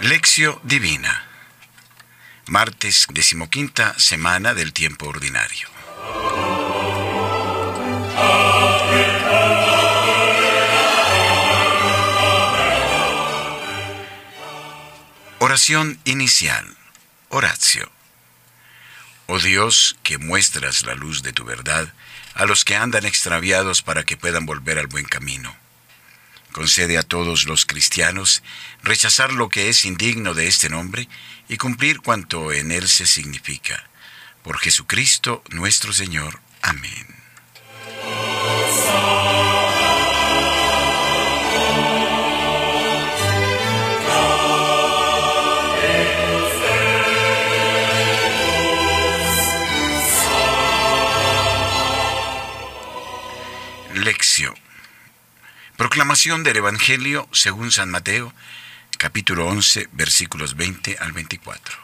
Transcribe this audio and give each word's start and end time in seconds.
Lección 0.00 0.58
Divina. 0.62 1.24
Martes 2.46 3.06
decimoquinta 3.10 3.98
semana 3.98 4.54
del 4.54 4.72
tiempo 4.72 5.08
ordinario. 5.08 5.68
Oración 15.38 15.98
inicial. 16.04 16.76
Horacio. 17.28 17.90
Oh 19.26 19.38
Dios, 19.38 19.96
que 20.02 20.18
muestras 20.18 20.86
la 20.86 20.94
luz 20.94 21.22
de 21.22 21.32
tu 21.32 21.44
verdad 21.44 21.92
a 22.36 22.44
los 22.44 22.64
que 22.64 22.76
andan 22.76 23.06
extraviados 23.06 23.82
para 23.82 24.04
que 24.04 24.16
puedan 24.16 24.46
volver 24.46 24.78
al 24.78 24.86
buen 24.86 25.06
camino. 25.06 25.56
Concede 26.52 26.98
a 26.98 27.02
todos 27.02 27.46
los 27.46 27.66
cristianos 27.66 28.42
rechazar 28.82 29.32
lo 29.32 29.48
que 29.48 29.68
es 29.68 29.84
indigno 29.84 30.34
de 30.34 30.46
este 30.46 30.68
nombre 30.68 31.08
y 31.48 31.56
cumplir 31.56 32.00
cuanto 32.00 32.52
en 32.52 32.72
él 32.72 32.88
se 32.88 33.06
significa. 33.06 33.88
Por 34.42 34.58
Jesucristo 34.58 35.42
nuestro 35.50 35.92
Señor. 35.92 36.40
Amén. 36.62 37.06
Proclamación 55.86 56.42
del 56.42 56.56
Evangelio 56.56 57.28
según 57.30 57.70
San 57.70 57.90
Mateo, 57.90 58.34
capítulo 58.98 59.46
11, 59.46 59.88
versículos 59.92 60.56
20 60.56 60.96
al 60.98 61.12
24. 61.12 61.78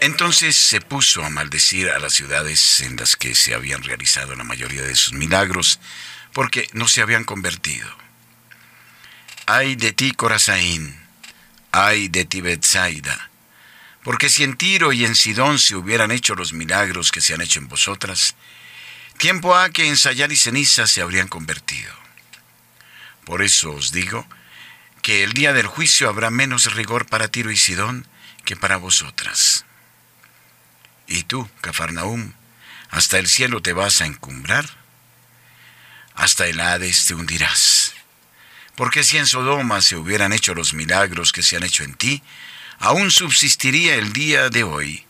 Entonces 0.00 0.56
se 0.56 0.80
puso 0.80 1.22
a 1.22 1.28
maldecir 1.28 1.90
a 1.90 1.98
las 1.98 2.14
ciudades 2.14 2.80
en 2.80 2.96
las 2.96 3.14
que 3.14 3.34
se 3.34 3.52
habían 3.52 3.82
realizado 3.82 4.34
la 4.36 4.44
mayoría 4.44 4.80
de 4.80 4.96
sus 4.96 5.12
milagros, 5.12 5.80
porque 6.32 6.66
no 6.72 6.88
se 6.88 7.02
habían 7.02 7.24
convertido. 7.24 7.94
Ay 9.44 9.76
de 9.76 9.92
ti, 9.92 10.12
Corazaín, 10.12 10.98
ay 11.72 12.08
de 12.08 12.24
ti, 12.24 12.40
Betsaida, 12.40 13.29
porque 14.02 14.28
si 14.30 14.44
en 14.44 14.56
Tiro 14.56 14.92
y 14.92 15.04
en 15.04 15.14
Sidón 15.14 15.58
se 15.58 15.76
hubieran 15.76 16.10
hecho 16.10 16.34
los 16.34 16.52
milagros 16.52 17.10
que 17.10 17.20
se 17.20 17.34
han 17.34 17.42
hecho 17.42 17.58
en 17.58 17.68
vosotras, 17.68 18.34
tiempo 19.18 19.54
ha 19.54 19.70
que 19.70 19.88
en 19.88 19.96
Sayar 19.96 20.32
y 20.32 20.36
ceniza 20.36 20.86
se 20.86 21.02
habrían 21.02 21.28
convertido. 21.28 21.94
Por 23.24 23.42
eso 23.42 23.72
os 23.72 23.92
digo 23.92 24.26
que 25.02 25.22
el 25.22 25.32
día 25.32 25.52
del 25.52 25.66
juicio 25.66 26.08
habrá 26.08 26.30
menos 26.30 26.74
rigor 26.74 27.06
para 27.06 27.28
Tiro 27.28 27.50
y 27.50 27.56
Sidón 27.56 28.06
que 28.44 28.56
para 28.56 28.76
vosotras. 28.76 29.64
Y 31.06 31.24
tú, 31.24 31.48
Cafarnaum, 31.60 32.32
hasta 32.90 33.18
el 33.18 33.28
cielo 33.28 33.60
te 33.60 33.72
vas 33.72 34.00
a 34.00 34.06
encumbrar, 34.06 34.68
hasta 36.14 36.46
el 36.46 36.60
Hades 36.60 37.06
te 37.06 37.14
hundirás. 37.14 37.94
Porque 38.76 39.04
si 39.04 39.18
en 39.18 39.26
Sodoma 39.26 39.82
se 39.82 39.96
hubieran 39.96 40.32
hecho 40.32 40.54
los 40.54 40.72
milagros 40.72 41.32
que 41.32 41.42
se 41.42 41.56
han 41.56 41.64
hecho 41.64 41.82
en 41.84 41.94
ti, 41.94 42.22
aún 42.80 43.10
subsistiría 43.10 43.94
el 43.94 44.12
día 44.12 44.48
de 44.48 44.64
hoy. 44.64 45.04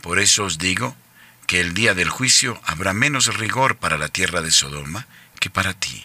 Por 0.00 0.18
eso 0.18 0.44
os 0.44 0.58
digo 0.58 0.96
que 1.46 1.60
el 1.60 1.74
día 1.74 1.92
del 1.94 2.08
juicio 2.08 2.60
habrá 2.64 2.92
menos 2.92 3.26
rigor 3.36 3.76
para 3.76 3.98
la 3.98 4.08
tierra 4.08 4.40
de 4.40 4.50
Sodoma 4.50 5.06
que 5.38 5.50
para 5.50 5.74
ti. 5.74 6.04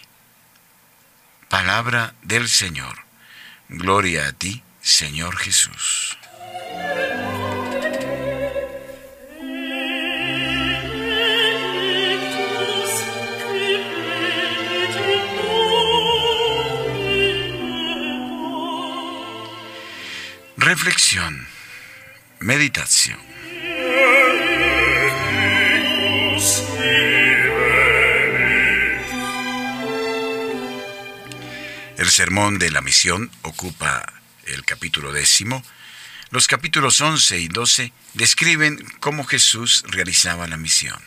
Palabra 1.48 2.14
del 2.22 2.48
Señor. 2.48 2.98
Gloria 3.68 4.28
a 4.28 4.32
ti, 4.32 4.62
Señor 4.82 5.36
Jesús. 5.36 6.07
Reflexión. 20.68 21.48
Meditación. 22.40 23.18
El 31.96 32.10
sermón 32.10 32.58
de 32.58 32.70
la 32.70 32.82
misión 32.82 33.30
ocupa 33.40 34.12
el 34.44 34.62
capítulo 34.66 35.10
décimo. 35.14 35.64
Los 36.28 36.46
capítulos 36.46 37.00
11 37.00 37.38
y 37.38 37.48
12 37.48 37.94
describen 38.12 38.76
cómo 39.00 39.24
Jesús 39.24 39.84
realizaba 39.88 40.46
la 40.48 40.58
misión. 40.58 41.02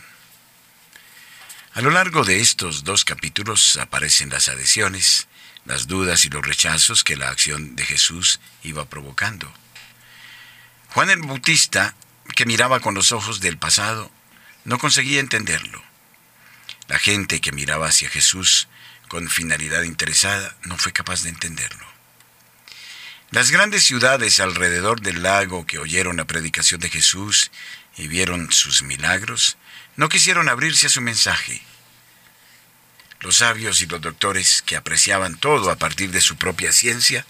A 1.74 1.82
lo 1.82 1.90
largo 1.90 2.24
de 2.24 2.40
estos 2.40 2.82
dos 2.82 3.04
capítulos 3.04 3.76
aparecen 3.76 4.28
las 4.28 4.48
adhesiones, 4.48 5.28
las 5.64 5.86
dudas 5.86 6.24
y 6.24 6.30
los 6.30 6.44
rechazos 6.44 7.04
que 7.04 7.16
la 7.16 7.30
acción 7.30 7.76
de 7.76 7.84
Jesús 7.84 8.40
iba 8.62 8.84
provocando. 8.86 9.52
Juan 10.90 11.10
el 11.10 11.20
Bautista, 11.20 11.94
que 12.34 12.46
miraba 12.46 12.80
con 12.80 12.94
los 12.94 13.12
ojos 13.12 13.40
del 13.40 13.58
pasado, 13.58 14.10
no 14.64 14.78
conseguía 14.78 15.20
entenderlo. 15.20 15.82
La 16.88 16.98
gente 16.98 17.40
que 17.40 17.52
miraba 17.52 17.88
hacia 17.88 18.08
Jesús 18.08 18.68
con 19.08 19.28
finalidad 19.28 19.82
interesada 19.82 20.56
no 20.64 20.76
fue 20.76 20.92
capaz 20.92 21.22
de 21.22 21.30
entenderlo. 21.30 21.86
Las 23.30 23.50
grandes 23.50 23.84
ciudades 23.84 24.40
alrededor 24.40 25.00
del 25.00 25.22
lago 25.22 25.66
que 25.66 25.78
oyeron 25.78 26.18
la 26.18 26.26
predicación 26.26 26.80
de 26.80 26.90
Jesús 26.90 27.50
y 27.96 28.08
vieron 28.08 28.52
sus 28.52 28.82
milagros, 28.82 29.56
no 29.96 30.08
quisieron 30.08 30.48
abrirse 30.48 30.86
a 30.86 30.90
su 30.90 31.00
mensaje. 31.00 31.62
Los 33.22 33.36
sabios 33.36 33.80
y 33.82 33.86
los 33.86 34.00
doctores 34.00 34.62
que 34.62 34.76
apreciaban 34.76 35.36
todo 35.36 35.70
a 35.70 35.76
partir 35.76 36.10
de 36.10 36.20
su 36.20 36.36
propia 36.36 36.72
ciencia, 36.72 37.24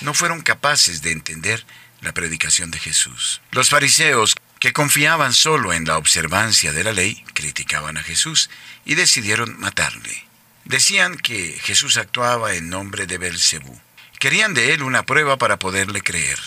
no 0.00 0.14
fueron 0.14 0.42
capaces 0.42 1.02
de 1.02 1.12
entender 1.12 1.64
la 2.00 2.12
predicación 2.12 2.70
de 2.70 2.78
Jesús. 2.78 3.40
Los 3.50 3.70
fariseos, 3.70 4.34
que 4.60 4.72
confiaban 4.72 5.32
solo 5.32 5.72
en 5.72 5.84
la 5.84 5.98
observancia 5.98 6.72
de 6.72 6.84
la 6.84 6.92
ley, 6.92 7.22
criticaban 7.34 7.96
a 7.96 8.02
Jesús 8.02 8.48
y 8.84 8.94
decidieron 8.94 9.58
matarle. 9.58 10.24
Decían 10.64 11.16
que 11.16 11.58
Jesús 11.62 11.98
actuaba 11.98 12.54
en 12.54 12.70
nombre 12.70 13.06
de 13.06 13.18
Belcebú. 13.18 13.78
Querían 14.18 14.54
de 14.54 14.72
él 14.72 14.82
una 14.82 15.04
prueba 15.04 15.36
para 15.36 15.58
poderle 15.58 16.00
creer. 16.00 16.38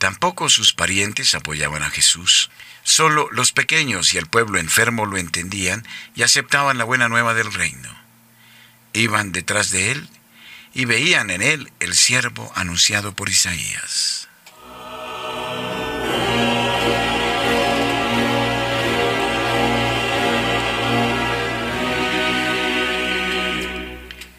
Tampoco 0.00 0.48
sus 0.48 0.72
parientes 0.72 1.34
apoyaban 1.34 1.82
a 1.82 1.90
Jesús. 1.90 2.50
Solo 2.84 3.28
los 3.32 3.52
pequeños 3.52 4.14
y 4.14 4.16
el 4.16 4.24
pueblo 4.24 4.58
enfermo 4.58 5.04
lo 5.04 5.18
entendían 5.18 5.86
y 6.14 6.22
aceptaban 6.22 6.78
la 6.78 6.84
buena 6.84 7.10
nueva 7.10 7.34
del 7.34 7.52
reino. 7.52 7.94
Iban 8.94 9.30
detrás 9.30 9.70
de 9.70 9.92
él 9.92 10.08
y 10.72 10.86
veían 10.86 11.28
en 11.28 11.42
él 11.42 11.70
el 11.80 11.94
siervo 11.94 12.50
anunciado 12.54 13.14
por 13.14 13.28
Isaías. 13.28 14.26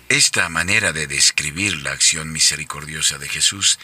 Esta 0.10 0.50
manera 0.50 0.92
de 0.92 1.06
describir 1.06 1.84
la 1.84 1.92
acción 1.92 2.32
misericordiosa 2.32 3.20
de 3.20 3.30
Jesús 3.30 3.78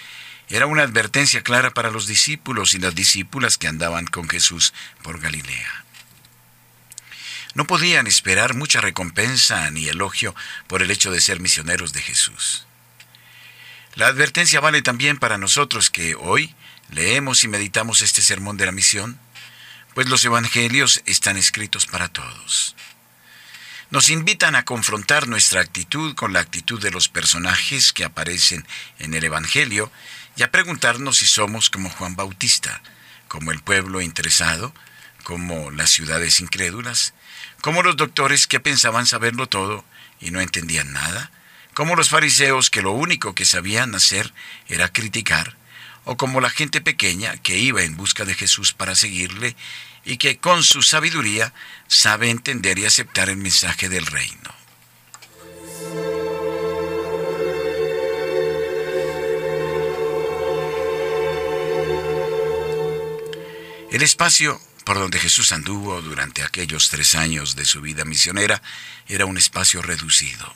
era 0.49 0.65
una 0.65 0.83
advertencia 0.83 1.41
clara 1.41 1.71
para 1.71 1.91
los 1.91 2.07
discípulos 2.07 2.73
y 2.73 2.79
las 2.79 2.95
discípulas 2.95 3.57
que 3.57 3.67
andaban 3.67 4.05
con 4.05 4.29
Jesús 4.29 4.73
por 5.03 5.19
Galilea. 5.19 5.85
No 7.53 7.65
podían 7.65 8.07
esperar 8.07 8.53
mucha 8.53 8.81
recompensa 8.81 9.69
ni 9.71 9.87
elogio 9.87 10.35
por 10.67 10.81
el 10.81 10.91
hecho 10.91 11.11
de 11.11 11.21
ser 11.21 11.39
misioneros 11.39 11.91
de 11.91 12.01
Jesús. 12.01 12.65
La 13.95 14.07
advertencia 14.07 14.59
vale 14.59 14.81
también 14.81 15.17
para 15.17 15.37
nosotros 15.37 15.89
que 15.89 16.15
hoy 16.15 16.53
leemos 16.91 17.43
y 17.43 17.47
meditamos 17.47 18.01
este 18.01 18.21
sermón 18.21 18.57
de 18.57 18.67
la 18.67 18.71
misión, 18.71 19.19
pues 19.95 20.07
los 20.07 20.23
evangelios 20.23 21.01
están 21.05 21.35
escritos 21.35 21.87
para 21.87 22.07
todos 22.07 22.75
nos 23.89 24.09
invitan 24.09 24.55
a 24.55 24.65
confrontar 24.65 25.27
nuestra 25.27 25.61
actitud 25.61 26.13
con 26.15 26.33
la 26.33 26.41
actitud 26.41 26.81
de 26.81 26.91
los 26.91 27.07
personajes 27.07 27.93
que 27.93 28.03
aparecen 28.03 28.67
en 28.99 29.13
el 29.13 29.23
Evangelio 29.23 29.91
y 30.37 30.43
a 30.43 30.51
preguntarnos 30.51 31.17
si 31.17 31.25
somos 31.25 31.69
como 31.69 31.89
Juan 31.89 32.15
Bautista, 32.15 32.81
como 33.27 33.51
el 33.51 33.59
pueblo 33.61 34.01
interesado, 34.01 34.73
como 35.23 35.71
las 35.71 35.89
ciudades 35.89 36.39
incrédulas, 36.39 37.13
como 37.61 37.81
los 37.81 37.97
doctores 37.97 38.45
que 38.45 38.59
pensaban 38.59 39.07
saberlo 39.07 39.47
todo 39.47 39.83
y 40.21 40.29
no 40.29 40.39
entendían 40.39 40.93
nada, 40.93 41.31
como 41.73 41.95
los 41.95 42.09
fariseos 42.09 42.69
que 42.69 42.83
lo 42.83 42.91
único 42.91 43.35
que 43.35 43.45
sabían 43.45 43.95
hacer 43.95 44.31
era 44.67 44.93
criticar, 44.93 45.57
o 46.05 46.17
como 46.17 46.39
la 46.39 46.51
gente 46.51 46.81
pequeña 46.81 47.35
que 47.37 47.57
iba 47.57 47.81
en 47.83 47.97
busca 47.97 48.23
de 48.23 48.35
Jesús 48.35 48.73
para 48.73 48.95
seguirle 48.95 49.55
y 50.05 50.17
que 50.17 50.37
con 50.37 50.63
su 50.63 50.83
sabiduría 50.83 51.53
sabe 51.87 52.29
entender 52.29 52.79
y 52.79 52.85
aceptar 52.85 53.29
el 53.29 53.37
mensaje 53.37 53.89
del 53.89 54.05
reino. 54.05 54.56
El 63.97 64.03
espacio 64.03 64.61
por 64.83 64.99
donde 64.99 65.19
Jesús 65.19 65.51
anduvo 65.51 66.03
durante 66.03 66.43
aquellos 66.43 66.91
tres 66.91 67.15
años 67.15 67.55
de 67.55 67.65
su 67.65 67.81
vida 67.81 68.05
misionera 68.05 68.61
era 69.07 69.25
un 69.25 69.39
espacio 69.39 69.81
reducido. 69.81 70.55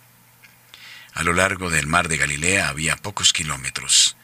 A 1.15 1.23
lo 1.23 1.33
largo 1.33 1.71
del 1.71 1.87
mar 1.87 2.07
de 2.07 2.17
Galilea 2.17 2.69
había 2.69 2.97
pocos 2.97 3.33
kilómetros. 3.33 4.15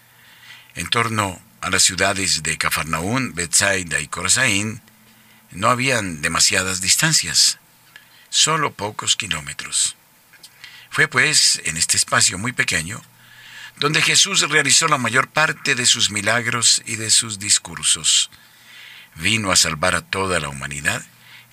En 0.76 0.88
torno 0.92 1.42
a 1.62 1.72
las 1.72 1.82
ciudades 1.82 2.44
de 2.44 2.60
Cafarnaún, 2.60 3.34
Bethsaida 3.34 4.00
y 4.02 4.08
Corazaín 4.08 4.84
no 5.50 5.72
habían 5.72 6.22
demasiadas 6.22 6.80
distancias, 6.80 7.58
solo 8.30 8.74
pocos 8.74 9.16
kilómetros. 9.16 9.96
Fue 10.92 11.08
pues 11.08 11.60
en 11.66 11.78
este 11.78 11.98
espacio 11.98 12.38
muy 12.38 12.52
pequeño 12.52 13.02
donde 13.78 14.04
Jesús 14.04 14.48
realizó 14.48 14.88
la 14.88 15.00
mayor 15.00 15.28
parte 15.28 15.74
de 15.74 15.88
sus 15.88 16.12
milagros 16.12 16.84
y 16.86 16.98
de 16.98 17.10
sus 17.10 17.40
discursos 17.40 18.30
vino 19.20 19.52
a 19.52 19.56
salvar 19.56 19.96
a 19.96 20.02
toda 20.02 20.40
la 20.40 20.50
humanidad 20.50 21.06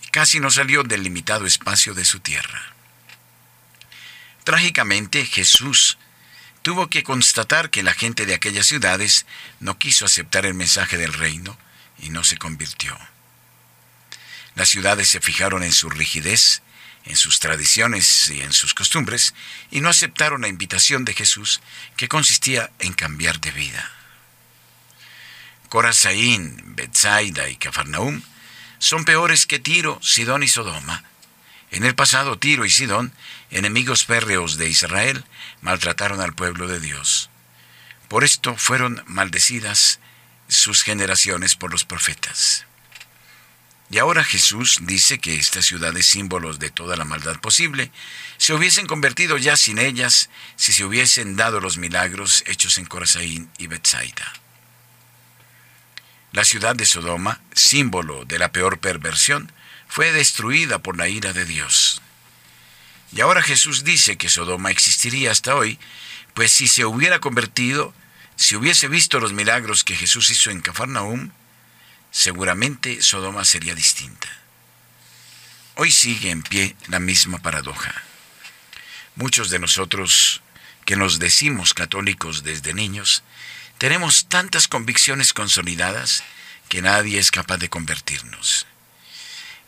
y 0.05 0.09
casi 0.09 0.41
no 0.41 0.51
salió 0.51 0.83
del 0.83 1.03
limitado 1.03 1.47
espacio 1.47 1.95
de 1.95 2.05
su 2.05 2.21
tierra. 2.21 2.75
Trágicamente, 4.45 5.25
Jesús 5.25 5.99
tuvo 6.63 6.89
que 6.89 7.03
constatar 7.03 7.71
que 7.71 7.83
la 7.83 7.95
gente 7.95 8.27
de 8.27 8.35
aquellas 8.35 8.67
ciudades 8.67 9.27
no 9.61 9.79
quiso 9.79 10.05
aceptar 10.05 10.47
el 10.47 10.55
mensaje 10.55 10.97
del 10.97 11.13
reino 11.13 11.59
y 11.99 12.11
no 12.11 12.25
se 12.25 12.37
convirtió. 12.37 12.99
Las 14.55 14.69
ciudades 14.69 15.09
se 15.09 15.21
fijaron 15.21 15.63
en 15.63 15.73
su 15.73 15.91
rigidez, 15.91 16.63
en 17.05 17.17
sus 17.17 17.41
tradiciones 17.41 18.31
y 18.31 18.41
en 18.41 18.53
sus 18.53 18.73
costumbres, 18.73 19.35
y 19.71 19.81
no 19.81 19.89
aceptaron 19.89 20.43
la 20.43 20.49
invitación 20.49 21.05
de 21.05 21.15
Jesús, 21.15 21.61
que 21.97 22.09
consistía 22.09 22.71
en 22.79 22.93
cambiar 22.93 23.41
de 23.41 23.51
vida. 23.51 23.91
Corazaín, 25.75 26.77
Bethsaida 26.77 27.49
y 27.49 27.57
Cafarnaum 27.57 28.23
son 28.79 29.05
peores 29.05 29.45
que 29.45 29.59
Tiro, 29.59 29.99
Sidón 30.05 30.45
y 30.45 30.49
Sodoma. 30.49 31.03
En 31.73 31.83
el 31.83 31.97
pasado 31.97 32.39
Tiro 32.39 32.65
y 32.65 32.71
Sidón, 32.71 33.13
enemigos 33.51 34.05
férreos 34.05 34.57
de 34.57 34.69
Israel, 34.69 35.25
maltrataron 35.63 36.21
al 36.21 36.33
pueblo 36.33 36.69
de 36.69 36.79
Dios. 36.79 37.29
Por 38.07 38.23
esto 38.23 38.55
fueron 38.57 39.03
maldecidas 39.09 39.99
sus 40.47 40.85
generaciones 40.85 41.57
por 41.57 41.73
los 41.73 41.85
profetas. 41.85 42.67
Y 43.91 43.99
ahora 43.99 44.23
Jesús 44.23 44.79
dice 44.83 45.19
que 45.19 45.35
estas 45.35 45.65
ciudades 45.65 46.07
símbolos 46.07 46.61
de 46.61 46.71
toda 46.71 46.97
la 46.97 47.05
maldad 47.05 47.41
posible 47.41 47.91
se 48.39 48.55
hubiesen 48.55 48.87
convertido 48.87 49.39
ya 49.39 49.57
sin 49.57 49.81
ellas 49.81 50.31
si 50.55 50.73
se 50.73 50.85
hubiesen 50.85 51.35
dado 51.35 51.59
los 51.59 51.79
milagros 51.79 52.45
hechos 52.47 52.79
en 52.79 52.87
Corazaín 52.87 53.51
y 53.59 53.67
Bethsaida. 53.67 54.44
La 56.35 56.45
ciudad 56.45 56.75
de 56.75 56.85
Sodoma, 56.85 57.41
símbolo 57.55 58.25
de 58.25 58.41
la 58.41 58.51
peor 58.51 58.81
perversión, 58.81 59.53
fue 59.87 60.11
destruida 60.11 60.81
por 60.81 60.97
la 60.97 61.07
ira 61.07 61.33
de 61.33 61.45
Dios. 61.45 62.03
Y 63.13 63.21
ahora 63.21 63.41
Jesús 63.41 63.85
dice 63.85 64.17
que 64.17 64.29
Sodoma 64.29 64.73
existiría 64.73 65.31
hasta 65.31 65.55
hoy, 65.55 65.79
pues 66.35 66.51
si 66.51 66.67
se 66.67 66.85
hubiera 66.87 67.21
convertido, 67.21 67.95
si 68.35 68.57
hubiese 68.57 68.89
visto 68.89 69.21
los 69.21 69.33
milagros 69.33 69.85
que 69.85 69.95
Jesús 69.95 70.29
hizo 70.31 70.51
en 70.51 70.61
Cafarnaum, 70.61 71.31
seguramente 72.11 73.01
Sodoma 73.01 73.45
sería 73.45 73.77
distinta. 73.77 74.29
Hoy 75.77 75.93
sigue 75.93 76.33
en 76.33 76.43
pie 76.43 76.75
la 76.89 76.99
misma 76.99 77.39
paradoja. 77.39 77.95
Muchos 79.15 79.51
de 79.51 79.61
nosotros 79.61 80.43
que 80.85 80.97
nos 80.97 81.21
decimos 81.21 81.75
católicos 81.75 82.43
desde 82.43 82.75
niños, 82.75 83.23
tenemos 83.79 84.27
tantas 84.29 84.69
convicciones 84.69 85.33
consolidadas 85.33 86.23
que 86.69 86.83
nadie 86.83 87.19
es 87.19 87.31
capaz 87.31 87.59
de 87.59 87.69
convertirnos. 87.69 88.67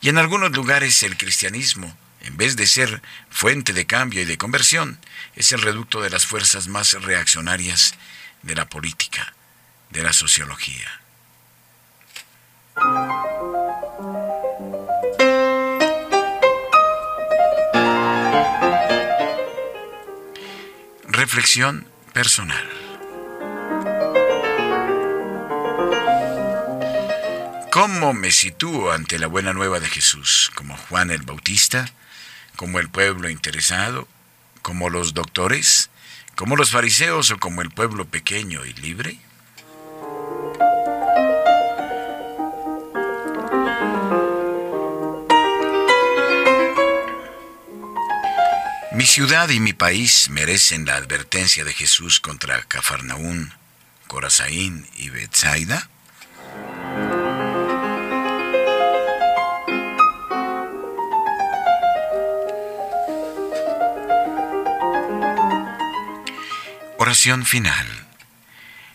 Y 0.00 0.08
en 0.08 0.18
algunos 0.18 0.52
lugares 0.52 1.02
el 1.02 1.16
cristianismo, 1.16 1.96
en 2.20 2.36
vez 2.36 2.56
de 2.56 2.66
ser 2.66 3.02
fuente 3.30 3.72
de 3.72 3.86
cambio 3.86 4.22
y 4.22 4.24
de 4.24 4.38
conversión, 4.38 4.98
es 5.34 5.52
el 5.52 5.62
reducto 5.62 6.00
de 6.00 6.10
las 6.10 6.26
fuerzas 6.26 6.68
más 6.68 6.92
reaccionarias 6.92 7.94
de 8.42 8.54
la 8.54 8.68
política, 8.68 9.34
de 9.90 10.02
la 10.02 10.12
sociología. 10.12 11.00
Reflexión 21.08 21.86
personal. 22.12 22.75
¿Cómo 27.76 28.14
me 28.14 28.30
sitúo 28.30 28.90
ante 28.90 29.18
la 29.18 29.26
buena 29.26 29.52
nueva 29.52 29.80
de 29.80 29.86
Jesús? 29.86 30.50
¿Como 30.54 30.78
Juan 30.78 31.10
el 31.10 31.20
Bautista? 31.20 31.92
¿Como 32.56 32.78
el 32.78 32.88
pueblo 32.88 33.28
interesado? 33.28 34.08
¿Como 34.62 34.88
los 34.88 35.12
doctores? 35.12 35.90
¿Como 36.36 36.56
los 36.56 36.70
fariseos 36.70 37.30
o 37.32 37.38
como 37.38 37.60
el 37.60 37.68
pueblo 37.68 38.06
pequeño 38.06 38.64
y 38.64 38.72
libre? 38.72 39.18
Mi 48.92 49.04
ciudad 49.04 49.50
y 49.50 49.60
mi 49.60 49.74
país 49.74 50.30
merecen 50.30 50.86
la 50.86 50.96
advertencia 50.96 51.62
de 51.62 51.74
Jesús 51.74 52.20
contra 52.20 52.62
Cafarnaún, 52.62 53.52
Corazaín 54.06 54.88
y 54.96 55.10
Bethsaida. 55.10 55.90
Oración 67.06 67.46
final. 67.46 67.86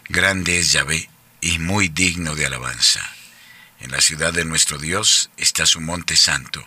Grande 0.10 0.60
es 0.60 0.74
Yahvé 0.74 1.10
y 1.40 1.60
muy 1.60 1.88
digno 1.88 2.36
de 2.36 2.46
alabanza. 2.46 3.00
En 3.80 3.92
la 3.92 4.02
ciudad 4.02 4.34
de 4.34 4.44
nuestro 4.44 4.78
Dios 4.78 5.30
está 5.38 5.66
su 5.66 5.80
monte 5.80 6.18
santo, 6.18 6.62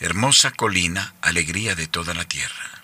hermosa 0.00 0.50
colina, 0.50 1.12
alegría 1.20 1.74
de 1.74 1.88
toda 1.88 2.14
la 2.14 2.24
tierra. 2.24 2.77